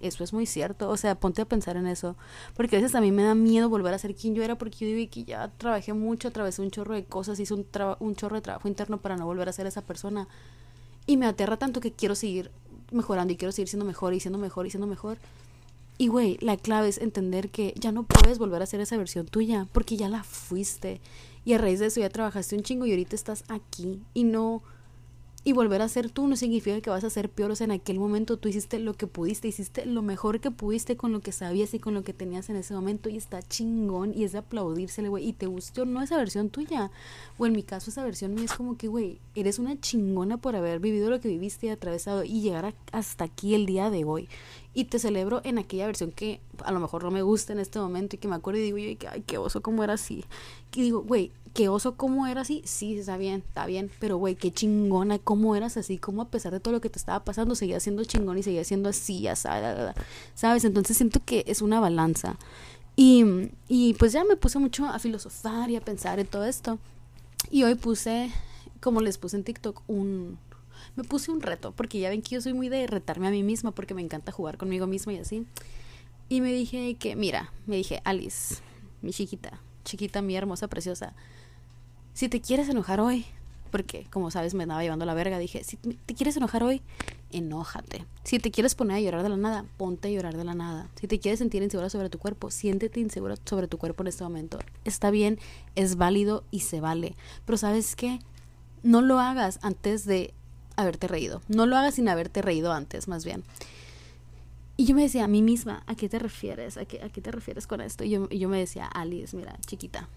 Eso 0.00 0.24
es 0.24 0.32
muy 0.32 0.46
cierto. 0.46 0.88
O 0.88 0.96
sea, 0.96 1.14
ponte 1.14 1.42
a 1.42 1.44
pensar 1.44 1.76
en 1.76 1.86
eso. 1.86 2.16
Porque 2.54 2.76
a 2.76 2.80
veces 2.80 2.94
a 2.94 3.00
mí 3.00 3.12
me 3.12 3.22
da 3.22 3.34
miedo 3.34 3.68
volver 3.68 3.94
a 3.94 3.98
ser 3.98 4.14
quien 4.14 4.34
yo 4.34 4.42
era 4.42 4.56
porque 4.56 4.78
yo 4.78 4.86
digo 4.86 5.10
que 5.10 5.24
ya 5.24 5.48
trabajé 5.58 5.92
mucho, 5.92 6.28
atravesé 6.28 6.62
un 6.62 6.70
chorro 6.70 6.94
de 6.94 7.04
cosas, 7.04 7.38
hice 7.40 7.54
un, 7.54 7.66
un 7.98 8.16
chorro 8.16 8.36
de 8.36 8.42
trabajo 8.42 8.68
interno 8.68 8.98
para 8.98 9.16
no 9.16 9.26
volver 9.26 9.48
a 9.48 9.52
ser 9.52 9.66
esa 9.66 9.82
persona. 9.82 10.28
Y 11.06 11.16
me 11.16 11.26
aterra 11.26 11.56
tanto 11.56 11.80
que 11.80 11.92
quiero 11.92 12.14
seguir 12.14 12.50
mejorando 12.90 13.32
y 13.32 13.36
quiero 13.36 13.52
seguir 13.52 13.68
siendo 13.68 13.84
mejor 13.84 14.14
y 14.14 14.20
siendo 14.20 14.38
mejor 14.38 14.66
y 14.66 14.70
siendo 14.70 14.86
mejor. 14.86 15.18
Y 15.98 16.08
güey, 16.08 16.38
la 16.40 16.56
clave 16.56 16.88
es 16.88 16.98
entender 16.98 17.50
que 17.50 17.74
ya 17.76 17.92
no 17.92 18.04
puedes 18.04 18.38
volver 18.38 18.62
a 18.62 18.66
ser 18.66 18.80
esa 18.80 18.96
versión 18.96 19.26
tuya, 19.26 19.68
porque 19.72 19.96
ya 19.96 20.08
la 20.08 20.24
fuiste. 20.24 21.00
Y 21.44 21.52
a 21.52 21.58
raíz 21.58 21.80
de 21.80 21.86
eso 21.86 22.00
ya 22.00 22.08
trabajaste 22.08 22.56
un 22.56 22.62
chingo 22.62 22.86
y 22.86 22.90
ahorita 22.90 23.14
estás 23.14 23.44
aquí. 23.48 24.00
Y 24.14 24.24
no 24.24 24.62
y 25.44 25.54
volver 25.54 25.82
a 25.82 25.88
ser 25.88 26.08
tú 26.08 26.28
no 26.28 26.36
significa 26.36 26.80
que 26.80 26.90
vas 26.90 27.02
a 27.02 27.10
ser 27.10 27.28
peor. 27.28 27.50
O 27.50 27.56
sea, 27.56 27.64
en 27.64 27.72
aquel 27.72 27.98
momento 27.98 28.36
tú 28.36 28.48
hiciste 28.48 28.78
lo 28.78 28.94
que 28.94 29.08
pudiste, 29.08 29.48
hiciste 29.48 29.86
lo 29.86 30.00
mejor 30.02 30.40
que 30.40 30.52
pudiste 30.52 30.96
con 30.96 31.12
lo 31.12 31.20
que 31.20 31.32
sabías 31.32 31.74
y 31.74 31.80
con 31.80 31.94
lo 31.94 32.04
que 32.04 32.12
tenías 32.12 32.48
en 32.48 32.56
ese 32.56 32.74
momento. 32.74 33.08
Y 33.08 33.16
está 33.16 33.42
chingón 33.42 34.12
y 34.14 34.24
es 34.24 34.32
de 34.32 34.38
aplaudírsele, 34.38 35.08
güey. 35.08 35.28
Y 35.28 35.32
te 35.32 35.46
gustó 35.46 35.84
no 35.84 36.00
esa 36.00 36.16
versión 36.16 36.48
tuya. 36.50 36.92
O 37.38 37.46
en 37.46 37.52
mi 37.52 37.64
caso, 37.64 37.90
esa 37.90 38.04
versión 38.04 38.34
mía 38.34 38.44
es 38.44 38.52
como 38.52 38.76
que, 38.76 38.86
güey, 38.86 39.18
eres 39.34 39.58
una 39.58 39.80
chingona 39.80 40.36
por 40.36 40.54
haber 40.54 40.78
vivido 40.78 41.10
lo 41.10 41.20
que 41.20 41.28
viviste 41.28 41.66
y 41.66 41.70
atravesado 41.70 42.22
y 42.22 42.40
llegar 42.40 42.74
hasta 42.92 43.24
aquí 43.24 43.54
el 43.56 43.66
día 43.66 43.90
de 43.90 44.04
hoy. 44.04 44.28
Y 44.74 44.84
te 44.84 44.98
celebro 44.98 45.42
en 45.44 45.58
aquella 45.58 45.86
versión 45.86 46.12
que 46.12 46.40
a 46.64 46.72
lo 46.72 46.80
mejor 46.80 47.04
no 47.04 47.10
me 47.10 47.22
gusta 47.22 47.52
en 47.52 47.58
este 47.58 47.78
momento 47.78 48.16
y 48.16 48.18
que 48.18 48.28
me 48.28 48.36
acuerdo 48.36 48.60
y 48.60 48.62
digo, 48.62 48.78
yo, 48.78 49.08
ay, 49.10 49.22
qué 49.26 49.38
oso, 49.38 49.60
cómo 49.60 49.84
era 49.84 49.94
así. 49.94 50.24
Y 50.74 50.82
digo, 50.82 51.02
güey, 51.02 51.30
qué 51.54 51.68
oso 51.68 51.96
cómo 51.96 52.26
era 52.26 52.40
así, 52.40 52.62
sí, 52.64 52.98
está 52.98 53.16
bien, 53.16 53.44
está 53.46 53.66
bien, 53.66 53.90
pero 54.00 54.16
güey, 54.16 54.34
qué 54.34 54.50
chingona 54.50 55.18
cómo 55.18 55.54
eras 55.54 55.76
así, 55.76 55.98
cómo 55.98 56.22
a 56.22 56.30
pesar 56.30 56.52
de 56.52 56.60
todo 56.60 56.72
lo 56.72 56.80
que 56.80 56.88
te 56.88 56.98
estaba 56.98 57.24
pasando, 57.24 57.54
seguías 57.54 57.82
siendo 57.82 58.04
chingón 58.04 58.38
y 58.38 58.42
seguías 58.42 58.66
siendo 58.66 58.88
así, 58.88 59.20
ya 59.20 59.36
sabes, 59.36 59.94
¿sabes? 60.34 60.64
Entonces 60.64 60.96
siento 60.96 61.20
que 61.24 61.44
es 61.46 61.62
una 61.62 61.80
balanza. 61.80 62.36
Y, 62.96 63.24
y 63.68 63.94
pues 63.94 64.12
ya 64.12 64.24
me 64.24 64.36
puse 64.36 64.58
mucho 64.58 64.86
a 64.86 64.98
filosofar 64.98 65.70
y 65.70 65.76
a 65.76 65.80
pensar 65.80 66.18
en 66.18 66.26
todo 66.26 66.44
esto. 66.44 66.78
Y 67.50 67.64
hoy 67.64 67.74
puse, 67.74 68.30
como 68.80 69.00
les 69.00 69.18
puse 69.18 69.36
en 69.36 69.44
TikTok, 69.44 69.82
un... 69.88 70.38
Me 70.96 71.04
puse 71.04 71.30
un 71.30 71.40
reto, 71.40 71.72
porque 71.72 71.98
ya 71.98 72.10
ven 72.10 72.22
que 72.22 72.34
yo 72.34 72.40
soy 72.40 72.52
muy 72.54 72.68
de 72.68 72.86
retarme 72.86 73.28
a 73.28 73.30
mí 73.30 73.42
misma, 73.42 73.72
porque 73.72 73.94
me 73.94 74.02
encanta 74.02 74.32
jugar 74.32 74.58
conmigo 74.58 74.86
misma 74.86 75.12
y 75.12 75.18
así. 75.18 75.46
Y 76.28 76.40
me 76.40 76.52
dije 76.52 76.94
que, 76.94 77.16
mira, 77.16 77.52
me 77.66 77.76
dije, 77.76 78.00
Alice, 78.04 78.56
mi 79.02 79.12
chiquita, 79.12 79.60
chiquita, 79.84 80.22
mi 80.22 80.36
hermosa, 80.36 80.68
preciosa, 80.68 81.14
si 82.14 82.28
te 82.28 82.40
quieres 82.40 82.68
enojar 82.68 83.00
hoy, 83.00 83.26
porque 83.70 84.06
como 84.10 84.30
sabes 84.30 84.54
me 84.54 84.64
andaba 84.64 84.82
llevando 84.82 85.06
la 85.06 85.14
verga, 85.14 85.38
dije, 85.38 85.64
si 85.64 85.76
te 85.76 86.14
quieres 86.14 86.36
enojar 86.36 86.62
hoy, 86.62 86.82
enójate. 87.30 88.04
Si 88.22 88.38
te 88.38 88.50
quieres 88.50 88.74
poner 88.74 88.98
a 88.98 89.00
llorar 89.00 89.22
de 89.22 89.30
la 89.30 89.38
nada, 89.38 89.64
ponte 89.78 90.08
a 90.08 90.10
llorar 90.10 90.36
de 90.36 90.44
la 90.44 90.54
nada. 90.54 90.90
Si 91.00 91.08
te 91.08 91.18
quieres 91.18 91.38
sentir 91.38 91.62
insegura 91.62 91.88
sobre 91.88 92.10
tu 92.10 92.18
cuerpo, 92.18 92.50
siéntete 92.50 93.00
insegura 93.00 93.36
sobre 93.44 93.68
tu 93.68 93.78
cuerpo 93.78 94.02
en 94.02 94.08
este 94.08 94.24
momento. 94.24 94.58
Está 94.84 95.10
bien, 95.10 95.38
es 95.74 95.96
válido 95.96 96.44
y 96.50 96.60
se 96.60 96.80
vale. 96.80 97.16
Pero 97.46 97.56
¿sabes 97.56 97.96
qué? 97.96 98.18
No 98.82 99.00
lo 99.00 99.18
hagas 99.18 99.58
antes 99.62 100.04
de 100.04 100.34
haberte 100.76 101.08
reído. 101.08 101.42
No 101.48 101.66
lo 101.66 101.76
hagas 101.76 101.94
sin 101.94 102.08
haberte 102.08 102.42
reído 102.42 102.72
antes, 102.72 103.08
más 103.08 103.24
bien. 103.24 103.44
Y 104.76 104.86
yo 104.86 104.94
me 104.94 105.02
decía 105.02 105.24
a 105.24 105.28
mí 105.28 105.42
misma, 105.42 105.82
¿a 105.86 105.94
qué 105.94 106.08
te 106.08 106.18
refieres? 106.18 106.76
¿A 106.76 106.84
qué, 106.84 107.02
a 107.02 107.08
qué 107.08 107.20
te 107.20 107.30
refieres 107.30 107.66
con 107.66 107.80
esto? 107.80 108.04
Y 108.04 108.10
yo, 108.10 108.26
y 108.30 108.38
yo 108.38 108.48
me 108.48 108.58
decía, 108.58 108.86
Alice, 108.86 109.36
mira, 109.36 109.56
chiquita, 109.66 110.08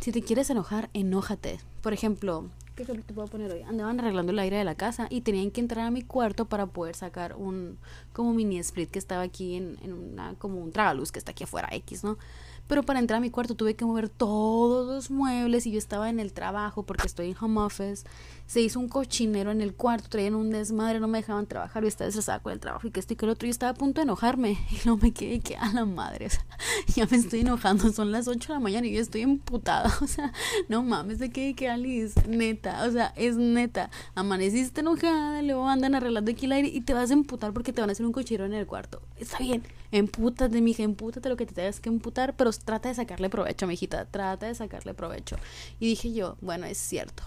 si 0.00 0.12
te 0.12 0.22
quieres 0.22 0.50
enojar, 0.50 0.90
enójate. 0.94 1.60
Por 1.80 1.92
ejemplo, 1.92 2.48
¿qué 2.74 2.84
te 2.84 3.14
puedo 3.14 3.28
poner 3.28 3.52
hoy? 3.52 3.62
Andaban 3.62 4.00
arreglando 4.00 4.32
el 4.32 4.38
aire 4.38 4.56
de 4.56 4.64
la 4.64 4.74
casa 4.74 5.06
y 5.10 5.20
tenían 5.20 5.50
que 5.50 5.60
entrar 5.60 5.86
a 5.86 5.90
mi 5.90 6.02
cuarto 6.02 6.44
para 6.46 6.66
poder 6.66 6.94
sacar 6.96 7.36
un 7.36 7.78
como 8.12 8.34
mini 8.34 8.58
split 8.58 8.90
que 8.90 8.98
estaba 8.98 9.22
aquí 9.22 9.54
en, 9.54 9.78
en 9.82 9.92
una, 9.92 10.34
como 10.34 10.60
un 10.60 10.72
tragaluz 10.72 11.12
que 11.12 11.18
está 11.18 11.30
aquí 11.30 11.44
afuera, 11.44 11.68
X, 11.72 12.04
¿no? 12.04 12.18
Pero 12.66 12.82
para 12.82 13.00
entrar 13.00 13.18
a 13.18 13.20
mi 13.20 13.30
cuarto 13.30 13.54
tuve 13.54 13.74
que 13.74 13.84
mover 13.84 14.08
todos 14.08 14.86
los 14.86 15.10
muebles 15.10 15.66
y 15.66 15.72
yo 15.72 15.78
estaba 15.78 16.08
en 16.08 16.20
el 16.20 16.32
trabajo 16.32 16.84
porque 16.84 17.06
estoy 17.06 17.30
en 17.30 17.36
home 17.38 17.60
office. 17.60 18.04
Se 18.46 18.60
hizo 18.60 18.80
un 18.80 18.88
cochinero 18.88 19.50
en 19.50 19.60
el 19.60 19.74
cuarto, 19.74 20.08
traían 20.08 20.34
un 20.34 20.50
desmadre, 20.50 21.00
no 21.00 21.08
me 21.08 21.18
dejaban 21.18 21.46
trabajar, 21.46 21.82
yo 21.82 21.88
estaba 21.88 22.08
estresada 22.08 22.40
con 22.40 22.52
el 22.52 22.60
trabajo 22.60 22.86
y 22.86 22.90
que 22.90 23.00
esto 23.00 23.14
y 23.14 23.16
que 23.16 23.26
el 23.26 23.30
otro. 23.30 23.46
Yo 23.46 23.50
estaba 23.50 23.72
a 23.72 23.74
punto 23.74 24.00
de 24.00 24.04
enojarme 24.04 24.52
y 24.70 24.86
no 24.86 24.96
me 24.96 25.12
quedé 25.12 25.40
que 25.40 25.56
a 25.56 25.72
la 25.72 25.84
madre. 25.84 26.26
O 26.26 26.30
sea, 26.30 26.44
ya 26.94 27.06
me 27.10 27.16
estoy 27.16 27.40
enojando, 27.40 27.92
son 27.92 28.12
las 28.12 28.28
8 28.28 28.52
de 28.52 28.54
la 28.54 28.60
mañana 28.60 28.86
y 28.86 28.92
yo 28.92 29.00
estoy 29.00 29.22
emputada. 29.22 29.92
O 30.02 30.06
sea, 30.06 30.32
no 30.68 30.82
mames, 30.82 31.18
de 31.18 31.30
que, 31.30 31.54
que 31.54 31.68
Alice, 31.68 32.20
neta, 32.28 32.84
o 32.86 32.90
sea, 32.90 33.12
es 33.16 33.36
neta. 33.36 33.90
Amaneciste 34.14 34.80
enojada, 34.80 35.40
luego 35.42 35.68
andan 35.68 35.94
arreglando 35.94 36.30
aquí 36.30 36.46
el 36.46 36.52
aire 36.52 36.68
y 36.68 36.80
te 36.80 36.92
vas 36.92 37.10
a 37.10 37.14
emputar 37.14 37.52
porque 37.52 37.72
te 37.72 37.80
van 37.80 37.88
a 37.90 37.92
hacer 37.92 38.04
un 38.04 38.12
cochinero 38.12 38.44
en 38.44 38.54
el 38.54 38.66
cuarto. 38.66 39.00
Está 39.16 39.38
bien, 39.38 39.62
empútate, 39.92 40.60
mija, 40.60 40.82
empútate 40.82 41.28
lo 41.28 41.36
que 41.36 41.46
te 41.46 41.54
tengas 41.54 41.80
que 41.80 41.88
emputar, 41.88 42.34
pero 42.34 42.50
trata 42.52 42.88
de 42.88 42.94
sacarle 42.94 43.30
provecho, 43.30 43.66
mijita, 43.66 44.06
trata 44.06 44.46
de 44.46 44.54
sacarle 44.54 44.94
provecho. 44.94 45.36
Y 45.78 45.86
dije 45.86 46.12
yo, 46.12 46.36
bueno, 46.40 46.66
es 46.66 46.78
cierto. 46.78 47.22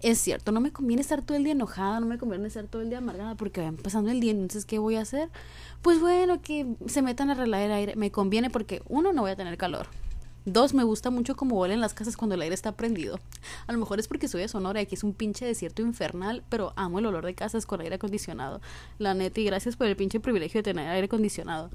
Es 0.00 0.18
cierto, 0.18 0.52
no 0.52 0.60
me 0.60 0.72
conviene 0.72 1.02
estar 1.02 1.22
todo 1.22 1.36
el 1.36 1.44
día 1.44 1.52
enojada, 1.52 2.00
no 2.00 2.06
me 2.06 2.18
conviene 2.18 2.46
estar 2.46 2.66
todo 2.66 2.82
el 2.82 2.88
día 2.88 2.98
amargada 2.98 3.34
porque 3.34 3.60
va 3.60 3.66
empezando 3.66 4.10
el 4.10 4.20
día, 4.20 4.30
entonces 4.30 4.64
¿qué 4.64 4.78
voy 4.78 4.96
a 4.96 5.00
hacer? 5.00 5.28
Pues 5.82 6.00
bueno, 6.00 6.40
que 6.40 6.66
se 6.86 7.02
metan 7.02 7.30
a 7.30 7.32
arreglar 7.32 7.62
el 7.62 7.72
aire, 7.72 7.96
me 7.96 8.10
conviene 8.10 8.50
porque 8.50 8.82
uno 8.88 9.12
no 9.12 9.22
voy 9.22 9.32
a 9.32 9.36
tener 9.36 9.56
calor. 9.56 9.88
Dos, 10.46 10.74
me 10.74 10.84
gusta 10.84 11.10
mucho 11.10 11.34
cómo 11.34 11.56
huelen 11.56 11.80
las 11.80 11.92
casas 11.92 12.16
cuando 12.16 12.36
el 12.36 12.42
aire 12.42 12.54
está 12.54 12.70
prendido. 12.70 13.18
A 13.66 13.72
lo 13.72 13.78
mejor 13.78 13.98
es 13.98 14.06
porque 14.06 14.28
soy 14.28 14.42
de 14.42 14.48
Sonora 14.48 14.78
y 14.78 14.84
aquí 14.84 14.94
es 14.94 15.02
un 15.02 15.12
pinche 15.12 15.44
desierto 15.44 15.82
infernal, 15.82 16.44
pero 16.48 16.72
amo 16.76 17.00
el 17.00 17.06
olor 17.06 17.26
de 17.26 17.34
casas 17.34 17.66
con 17.66 17.80
aire 17.80 17.96
acondicionado. 17.96 18.60
La 19.00 19.12
neta, 19.14 19.40
y 19.40 19.44
gracias 19.44 19.74
por 19.74 19.88
el 19.88 19.96
pinche 19.96 20.20
privilegio 20.20 20.60
de 20.60 20.62
tener 20.62 20.88
aire 20.88 21.06
acondicionado. 21.06 21.68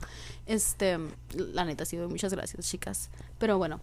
Este, 0.46 0.98
la 1.36 1.66
neta, 1.66 1.84
sí, 1.84 1.98
muchas 1.98 2.34
gracias, 2.34 2.66
chicas. 2.66 3.10
Pero 3.40 3.58
bueno, 3.58 3.82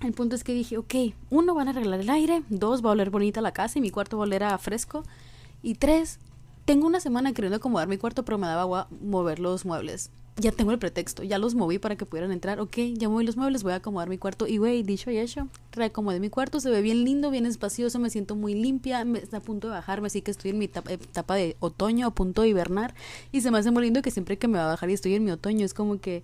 el 0.00 0.12
punto 0.12 0.36
es 0.36 0.44
que 0.44 0.54
dije, 0.54 0.78
ok, 0.78 0.94
uno, 1.30 1.56
van 1.56 1.66
a 1.66 1.72
arreglar 1.72 1.98
el 1.98 2.08
aire, 2.08 2.44
dos, 2.50 2.84
va 2.84 2.90
a 2.90 2.92
oler 2.92 3.10
bonita 3.10 3.40
la 3.40 3.50
casa 3.50 3.80
y 3.80 3.82
mi 3.82 3.90
cuarto 3.90 4.16
va 4.16 4.22
a 4.22 4.26
oler 4.28 4.44
a 4.44 4.58
fresco. 4.58 5.02
Y 5.60 5.74
tres, 5.74 6.20
tengo 6.66 6.86
una 6.86 7.00
semana 7.00 7.32
queriendo 7.32 7.56
acomodar 7.56 7.88
mi 7.88 7.98
cuarto, 7.98 8.24
pero 8.24 8.38
me 8.38 8.46
daba 8.46 8.62
agua 8.62 8.86
mover 9.00 9.40
los 9.40 9.64
muebles 9.64 10.12
ya 10.36 10.52
tengo 10.52 10.72
el 10.72 10.78
pretexto, 10.78 11.22
ya 11.22 11.38
los 11.38 11.54
moví 11.54 11.78
para 11.78 11.96
que 11.96 12.06
pudieran 12.06 12.32
entrar, 12.32 12.60
ok, 12.60 12.76
ya 12.94 13.08
moví 13.08 13.24
los 13.24 13.36
muebles, 13.36 13.62
voy 13.62 13.72
a 13.72 13.76
acomodar 13.76 14.08
mi 14.08 14.18
cuarto 14.18 14.46
y 14.46 14.58
güey, 14.58 14.82
dicho 14.82 15.10
y 15.10 15.18
hecho, 15.18 15.48
reacomodé 15.72 16.20
mi 16.20 16.30
cuarto, 16.30 16.60
se 16.60 16.70
ve 16.70 16.82
bien 16.82 17.04
lindo, 17.04 17.30
bien 17.30 17.46
espacioso, 17.46 17.98
me 17.98 18.10
siento 18.10 18.36
muy 18.36 18.54
limpia, 18.54 19.04
me, 19.04 19.18
está 19.18 19.38
a 19.38 19.42
punto 19.42 19.68
de 19.68 19.74
bajarme, 19.74 20.06
así 20.06 20.22
que 20.22 20.30
estoy 20.30 20.50
en 20.52 20.58
mi 20.58 20.64
etapa, 20.66 21.34
de 21.34 21.56
otoño, 21.60 22.06
a 22.06 22.10
punto 22.10 22.42
de 22.42 22.48
hibernar 22.48 22.94
y 23.32 23.42
se 23.42 23.50
me 23.50 23.58
hace 23.58 23.70
muy 23.70 23.82
lindo 23.82 24.02
que 24.02 24.10
siempre 24.10 24.38
que 24.38 24.48
me 24.48 24.58
va 24.58 24.64
a 24.64 24.68
bajar 24.68 24.90
y 24.90 24.94
estoy 24.94 25.14
en 25.14 25.24
mi 25.24 25.30
otoño, 25.30 25.64
es 25.64 25.74
como 25.74 26.00
que 26.00 26.22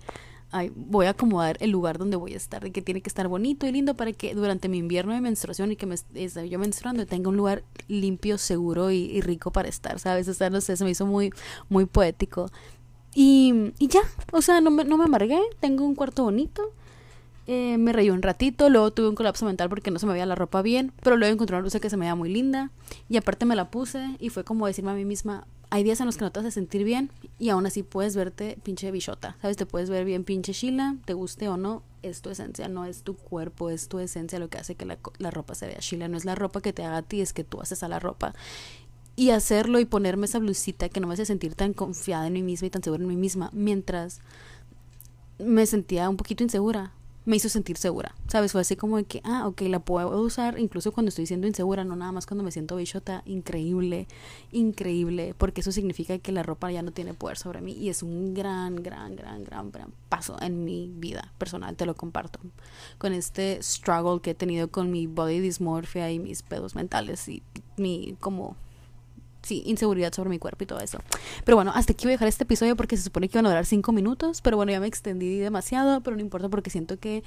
ay, 0.52 0.72
voy 0.75 1.06
a 1.06 1.10
acomodar 1.10 1.56
el 1.60 1.70
lugar 1.70 1.98
donde 1.98 2.16
voy 2.16 2.34
a 2.34 2.36
estar, 2.36 2.66
y 2.66 2.70
que 2.70 2.82
tiene 2.82 3.00
que 3.00 3.08
estar 3.08 3.28
bonito 3.28 3.66
y 3.66 3.72
lindo 3.72 3.94
para 3.94 4.12
que 4.12 4.34
durante 4.34 4.68
mi 4.68 4.78
invierno 4.78 5.12
de 5.12 5.20
menstruación 5.20 5.72
y 5.72 5.76
que 5.76 5.86
me 5.86 5.94
esté 5.94 6.48
yo 6.48 6.58
menstruando 6.58 7.06
tenga 7.06 7.28
un 7.28 7.36
lugar 7.36 7.64
limpio, 7.88 8.38
seguro 8.38 8.90
y, 8.90 9.20
rico 9.20 9.50
para 9.50 9.68
estar, 9.68 9.98
¿sabes? 9.98 10.28
O 10.28 10.34
sea, 10.34 10.50
no 10.50 10.60
sé, 10.60 10.76
se 10.76 10.84
me 10.84 10.90
hizo 10.90 11.06
muy, 11.06 11.32
muy 11.68 11.86
poético. 11.86 12.50
Y, 13.18 13.73
y 13.78 13.88
ya, 13.88 14.02
o 14.30 14.42
sea, 14.42 14.61
no 14.61 14.70
me, 14.70 14.85
no 14.85 14.99
me 14.99 15.04
amargué, 15.04 15.40
tengo 15.58 15.87
un 15.87 15.94
cuarto 15.94 16.25
bonito. 16.25 16.70
Eh, 17.46 17.78
me 17.78 17.94
reí 17.94 18.11
un 18.11 18.20
ratito, 18.20 18.68
luego 18.68 18.92
tuve 18.92 19.08
un 19.08 19.14
colapso 19.14 19.46
mental 19.46 19.70
porque 19.70 19.90
no 19.90 19.99
se 19.99 20.04
me 20.04 20.12
veía 20.12 20.26
la 20.26 20.35
ropa 20.35 20.61
bien, 20.61 20.92
pero 21.02 21.16
luego 21.16 21.32
encontré 21.32 21.56
una 21.56 21.62
blusa 21.62 21.80
que 21.80 21.88
se 21.88 21.96
me 21.96 22.00
veía 22.00 22.14
muy 22.14 22.28
linda 22.28 22.70
y 23.08 23.16
aparte 23.16 23.46
me 23.46 23.56
la 23.56 23.70
puse 23.70 24.16
y 24.18 24.28
fue 24.28 24.44
como 24.44 24.66
decirme 24.66 24.90
a 24.90 24.94
mí 24.94 25.06
misma, 25.06 25.46
hay 25.70 25.82
días 25.82 26.00
en 26.00 26.06
los 26.06 26.18
que 26.18 26.25
no 26.25 26.32
te 26.32 26.40
hace 26.40 26.50
sentir 26.50 26.85
bien 26.85 27.11
y 27.38 27.49
aún 27.49 27.64
así 27.64 27.82
puedes 27.82 28.16
verte 28.16 28.58
pinche 28.62 28.90
bichota, 28.90 29.37
¿sabes? 29.40 29.56
Te 29.56 29.64
puedes 29.64 29.88
ver 29.88 30.04
bien 30.04 30.25
pinche 30.25 30.52
chila, 30.52 30.96
te 31.06 31.14
guste 31.14 31.49
o 31.49 31.56
no, 31.56 31.85
es 32.02 32.20
tu 32.20 32.28
esencia, 32.28 32.68
no 32.68 32.85
es 32.85 33.02
tu 33.02 33.16
cuerpo, 33.16 33.70
es 33.70 33.88
tu 33.88 33.99
esencia 33.99 34.38
lo 34.38 34.50
que 34.50 34.58
hace 34.58 34.75
que 34.75 34.85
la, 34.85 34.99
la 35.18 35.30
ropa 35.30 35.54
se 35.54 35.68
vea 35.68 35.78
chila, 35.78 36.08
no 36.08 36.18
es 36.18 36.26
la 36.26 36.35
ropa 36.35 36.61
que 36.61 36.75
te 36.75 36.85
haga 36.85 36.99
a 36.99 37.02
ti, 37.02 37.23
es 37.23 37.32
que 37.32 37.44
tú 37.44 37.62
haces 37.62 37.82
a 37.82 37.88
la 37.88 37.99
ropa 37.99 38.35
y 39.16 39.30
hacerlo 39.30 39.80
y 39.80 39.87
ponerme 39.87 40.26
esa 40.26 40.38
blusita 40.38 40.88
que 40.88 41.00
no 41.00 41.08
me 41.08 41.14
hace 41.14 41.25
sentir 41.25 41.54
tan 41.54 41.73
confiada 41.73 42.26
en 42.26 42.35
mí 42.35 42.42
misma 42.42 42.66
y 42.66 42.70
tan 42.70 42.82
segura 42.82 43.02
en 43.02 43.08
mí 43.08 43.16
misma 43.16 43.50
mientras 43.52 44.20
me 45.38 45.66
sentía 45.66 46.08
un 46.08 46.16
poquito 46.16 46.42
insegura 46.42 46.92
me 47.26 47.35
hizo 47.35 47.49
sentir 47.49 47.76
segura, 47.76 48.14
¿sabes? 48.28 48.52
Fue 48.52 48.61
así 48.61 48.76
como 48.76 48.99
de 48.99 49.04
que, 49.04 49.20
ah, 49.25 49.49
ok, 49.49 49.62
la 49.62 49.80
puedo 49.80 50.20
usar 50.20 50.61
incluso 50.61 50.92
cuando 50.92 51.08
estoy 51.08 51.26
siendo 51.26 51.49
insegura, 51.49 51.82
no 51.82 51.96
nada 51.96 52.12
más 52.12 52.25
cuando 52.25 52.44
me 52.44 52.52
siento 52.52 52.76
bichota, 52.76 53.23
increíble, 53.26 54.06
increíble, 54.52 55.35
porque 55.37 55.61
eso 55.61 55.73
significa 55.73 56.18
que 56.18 56.30
la 56.30 56.44
ropa 56.44 56.70
ya 56.70 56.82
no 56.82 56.92
tiene 56.92 57.14
poder 57.14 57.37
sobre 57.37 57.61
mí 57.61 57.73
y 57.73 57.88
es 57.88 58.04
un 58.04 58.32
gran, 58.32 58.76
gran, 58.76 59.16
gran, 59.16 59.42
gran, 59.42 59.73
gran 59.73 59.92
paso 60.08 60.37
en 60.40 60.64
mi 60.64 60.92
vida 60.94 61.32
personal, 61.37 61.75
te 61.75 61.85
lo 61.85 61.96
comparto, 61.96 62.38
con 62.99 63.12
este 63.12 63.61
struggle 63.61 64.20
que 64.20 64.30
he 64.30 64.35
tenido 64.35 64.68
con 64.68 64.92
mi 64.92 65.08
body 65.08 65.40
dysmorphia 65.40 66.12
y 66.12 66.20
mis 66.20 66.42
pedos 66.42 66.76
mentales 66.76 67.28
y 67.28 67.42
mi 67.76 68.16
como 68.20 68.56
sí, 69.46 69.62
inseguridad 69.64 70.12
sobre 70.12 70.30
mi 70.30 70.38
cuerpo 70.38 70.64
y 70.64 70.66
todo 70.66 70.80
eso. 70.80 70.98
Pero 71.44 71.56
bueno, 71.56 71.72
hasta 71.74 71.92
aquí 71.92 72.04
voy 72.04 72.12
a 72.12 72.14
dejar 72.14 72.28
este 72.28 72.44
episodio 72.44 72.76
porque 72.76 72.96
se 72.96 73.04
supone 73.04 73.28
que 73.28 73.38
iban 73.38 73.46
a 73.46 73.50
durar 73.50 73.64
cinco 73.66 73.92
minutos, 73.92 74.40
pero 74.40 74.56
bueno, 74.56 74.72
ya 74.72 74.80
me 74.80 74.86
extendí 74.86 75.38
demasiado, 75.38 76.00
pero 76.02 76.16
no 76.16 76.22
importa 76.22 76.48
porque 76.48 76.70
siento 76.70 76.98
que 76.98 77.22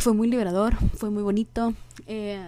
fue 0.00 0.14
muy 0.14 0.28
liberador, 0.28 0.76
fue 0.96 1.10
muy 1.10 1.22
bonito. 1.22 1.74
Eh, 2.06 2.42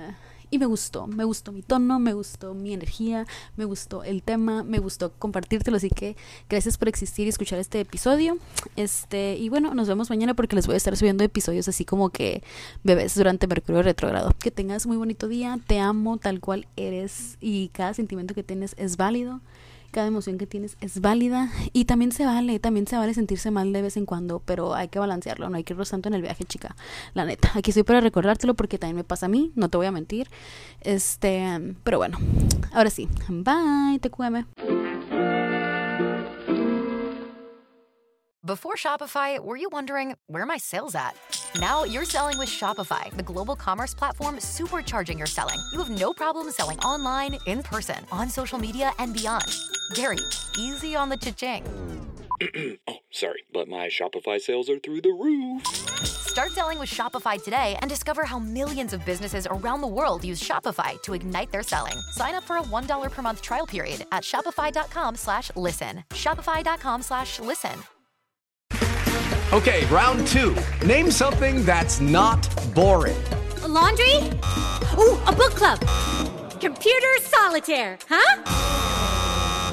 y 0.50 0.58
me 0.58 0.66
gustó, 0.66 1.06
me 1.06 1.24
gustó 1.24 1.52
mi 1.52 1.62
tono, 1.62 1.98
me 1.98 2.12
gustó 2.12 2.54
mi 2.54 2.72
energía, 2.72 3.26
me 3.56 3.64
gustó 3.64 4.04
el 4.04 4.22
tema, 4.22 4.62
me 4.62 4.78
gustó 4.78 5.12
compartírtelo, 5.12 5.76
así 5.76 5.90
que 5.90 6.16
gracias 6.48 6.78
por 6.78 6.88
existir 6.88 7.26
y 7.26 7.30
escuchar 7.30 7.58
este 7.58 7.80
episodio. 7.80 8.38
Este, 8.76 9.36
y 9.36 9.48
bueno, 9.48 9.74
nos 9.74 9.88
vemos 9.88 10.10
mañana 10.10 10.34
porque 10.34 10.56
les 10.56 10.66
voy 10.66 10.74
a 10.74 10.76
estar 10.76 10.96
subiendo 10.96 11.24
episodios 11.24 11.68
así 11.68 11.84
como 11.84 12.10
que 12.10 12.42
bebés 12.84 13.14
durante 13.14 13.46
Mercurio 13.46 13.82
retrogrado. 13.82 14.32
Que 14.38 14.50
tengas 14.50 14.86
muy 14.86 14.96
bonito 14.96 15.28
día, 15.28 15.58
te 15.66 15.78
amo 15.78 16.18
tal 16.18 16.40
cual 16.40 16.66
eres 16.76 17.36
y 17.40 17.68
cada 17.68 17.94
sentimiento 17.94 18.34
que 18.34 18.42
tienes 18.42 18.74
es 18.78 18.96
válido 18.96 19.40
cada 19.96 20.08
emoción 20.08 20.36
que 20.36 20.46
tienes 20.46 20.76
es 20.82 21.00
válida 21.00 21.50
y 21.72 21.86
también 21.86 22.12
se 22.12 22.26
vale, 22.26 22.58
también 22.58 22.86
se 22.86 22.98
vale 22.98 23.14
sentirse 23.14 23.50
mal 23.50 23.72
de 23.72 23.80
vez 23.80 23.96
en 23.96 24.04
cuando, 24.04 24.40
pero 24.40 24.74
hay 24.74 24.88
que 24.88 24.98
balancearlo, 24.98 25.48
no 25.48 25.56
hay 25.56 25.64
que 25.64 25.72
irnos 25.72 25.88
tanto 25.88 26.10
en 26.10 26.14
el 26.14 26.20
viaje, 26.20 26.44
chica. 26.44 26.76
La 27.14 27.24
neta, 27.24 27.50
aquí 27.54 27.70
estoy 27.70 27.82
para 27.82 28.02
recordártelo 28.02 28.52
porque 28.52 28.76
también 28.76 28.96
me 28.96 29.04
pasa 29.04 29.24
a 29.24 29.30
mí, 29.30 29.52
no 29.54 29.70
te 29.70 29.78
voy 29.78 29.86
a 29.86 29.92
mentir. 29.92 30.28
Este, 30.82 31.74
pero 31.82 31.96
bueno, 31.96 32.18
ahora 32.74 32.90
sí, 32.90 33.08
bye, 33.30 33.98
cueme. 34.10 34.44
Before 38.44 38.76
Shopify, 38.76 39.40
were 39.40 39.56
you 39.56 39.70
wondering 39.72 40.14
where 40.26 40.44
my 40.44 40.58
sales 40.58 40.94
at? 40.94 41.16
Now 41.58 41.84
you're 41.84 42.04
selling 42.04 42.36
with 42.36 42.50
Shopify, 42.50 43.10
the 43.16 43.22
global 43.22 43.56
commerce 43.56 43.94
platform 43.94 44.36
supercharging 44.36 45.16
your 45.16 45.26
selling. 45.26 45.58
You 45.72 45.78
have 45.78 45.88
no 45.88 46.12
problem 46.12 46.50
selling 46.50 46.78
online, 46.80 47.38
in 47.46 47.62
person, 47.62 48.04
on 48.12 48.28
social 48.28 48.58
media, 48.58 48.92
and 48.98 49.14
beyond. 49.14 49.46
Gary, 49.94 50.18
easy 50.58 50.96
on 50.96 51.08
the 51.08 51.16
cha-ching. 51.16 51.64
oh, 52.88 52.96
sorry, 53.10 53.44
but 53.52 53.68
my 53.68 53.86
Shopify 53.86 54.40
sales 54.40 54.68
are 54.68 54.78
through 54.78 55.00
the 55.00 55.12
roof. 55.12 55.64
Start 56.04 56.50
selling 56.52 56.78
with 56.78 56.90
Shopify 56.90 57.42
today 57.42 57.76
and 57.80 57.88
discover 57.88 58.24
how 58.24 58.38
millions 58.38 58.92
of 58.92 59.04
businesses 59.06 59.46
around 59.50 59.80
the 59.80 59.86
world 59.86 60.24
use 60.24 60.42
Shopify 60.42 61.00
to 61.02 61.14
ignite 61.14 61.50
their 61.50 61.62
selling. 61.62 61.94
Sign 62.10 62.34
up 62.34 62.44
for 62.44 62.58
a 62.58 62.62
$1 62.62 63.10
per 63.10 63.22
month 63.22 63.40
trial 63.40 63.66
period 63.66 64.04
at 64.12 64.22
shopify.com 64.22 65.16
slash 65.16 65.50
listen. 65.56 66.04
Shopify.com 66.10 67.02
slash 67.02 67.40
listen. 67.40 67.72
Okay, 69.52 69.86
round 69.86 70.26
two. 70.26 70.56
Name 70.84 71.10
something 71.10 71.64
that's 71.64 72.00
not 72.00 72.48
boring. 72.74 73.16
A 73.62 73.68
laundry? 73.68 74.16
Ooh, 74.98 75.18
a 75.26 75.32
book 75.32 75.54
club. 75.54 75.80
Computer 76.60 77.16
solitaire, 77.20 77.98
huh? 78.08 78.75